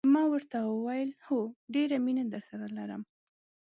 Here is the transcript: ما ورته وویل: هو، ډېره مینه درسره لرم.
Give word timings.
ما 0.13 0.23
ورته 0.31 0.57
وویل: 0.63 1.09
هو، 1.25 1.39
ډېره 1.73 1.97
مینه 2.05 2.23
درسره 2.33 2.65
لرم. 2.77 3.01